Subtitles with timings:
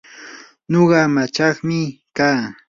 [0.71, 1.79] nuqa amachaqmi
[2.17, 2.41] kaa.